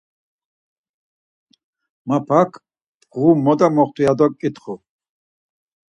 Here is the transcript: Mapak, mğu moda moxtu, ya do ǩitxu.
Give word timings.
Mapak, 2.07 2.51
mğu 3.13 3.29
moda 3.43 3.67
moxtu, 3.75 4.01
ya 4.05 4.13
do 4.19 4.27
ǩitxu. 4.39 4.73